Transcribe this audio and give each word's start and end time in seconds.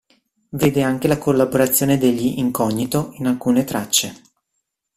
Vede 0.49 0.81
anche 0.81 1.07
la 1.07 1.19
collaborazione 1.19 1.99
degli 1.99 2.39
Incognito 2.39 3.11
in 3.17 3.27
alcune 3.27 3.63
tracce. 3.65 4.21